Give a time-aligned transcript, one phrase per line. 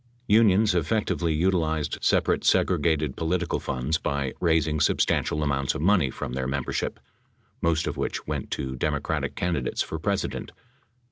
[0.25, 6.47] Unions effectively utilized separate segregated political funds by raising substantial amounts of money from their
[6.47, 6.99] membership,
[7.61, 10.53] most of which went to Democratic candidates for President.